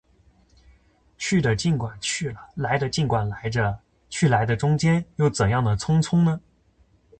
[1.19, 3.77] 去的尽管去了，来的尽管来着，
[4.09, 6.41] 去来的中间，又怎样地匆匆呢？